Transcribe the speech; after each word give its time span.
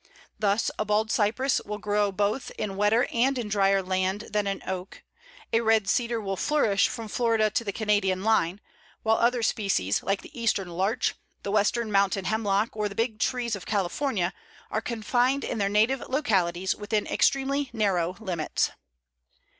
Thus 0.39 0.71
a 0.79 0.83
bald 0.83 1.11
cypress 1.11 1.61
will 1.63 1.77
grow 1.77 2.11
both 2.11 2.49
in 2.57 2.75
wetter 2.75 3.07
and 3.13 3.37
in 3.37 3.49
dryer 3.49 3.83
land 3.83 4.29
than 4.31 4.47
an 4.47 4.63
oak; 4.65 5.03
a 5.53 5.61
red 5.61 5.87
cedar 5.87 6.19
will 6.19 6.35
flourish 6.37 6.87
from 6.87 7.07
Florida 7.07 7.51
to 7.51 7.63
the 7.63 7.71
Canadian 7.71 8.23
line, 8.23 8.61
while 9.03 9.17
other 9.17 9.43
species, 9.43 10.01
like 10.01 10.23
the 10.23 10.41
Eastern 10.41 10.69
larch, 10.71 11.13
the 11.43 11.51
Western 11.51 11.91
mountain 11.91 12.25
hemlock, 12.25 12.69
or 12.75 12.89
the 12.89 12.95
big 12.95 13.19
trees 13.19 13.55
of 13.55 13.67
California, 13.67 14.33
are 14.71 14.81
confined 14.81 15.43
in 15.43 15.59
their 15.59 15.69
native 15.69 15.99
localities 16.09 16.73
within 16.75 17.05
extremely 17.05 17.69
narrow 17.71 18.15
limits. 18.19 18.71